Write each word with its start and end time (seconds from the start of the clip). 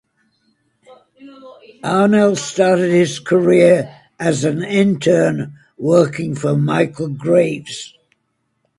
Arnell 1.83 2.35
started 2.35 2.89
his 2.89 3.19
career 3.19 3.95
as 4.19 4.43
an 4.43 4.63
intern 4.63 5.59
working 5.77 6.33
for 6.33 6.55
Michael 6.57 7.09
Graves. 7.09 7.93